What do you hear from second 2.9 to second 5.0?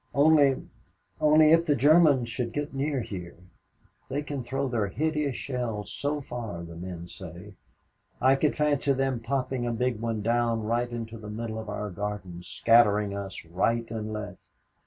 here they can throw their